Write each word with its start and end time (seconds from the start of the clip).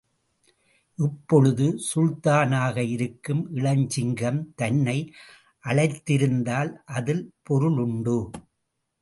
இப்பொழுது 0.97 1.79
சுல்தானாக 1.95 2.77
இருக்கும் 2.89 3.43
இளஞ்சிங்கம் 3.55 4.41
தன்னை, 4.55 4.97
அழைத்திருந்தால் 5.63 6.73
அதில் 6.85 7.33
பொருள் 7.43 7.77
உண்டு. 7.77 8.17